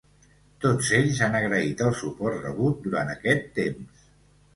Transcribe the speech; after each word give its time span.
Tots 0.63 0.87
ells 0.99 1.19
han 1.25 1.37
agraït 1.39 1.83
el 1.87 1.93
suport 1.99 2.39
rebut 2.47 2.81
durant 2.87 3.13
aquest 3.17 3.47
temps. 3.61 4.09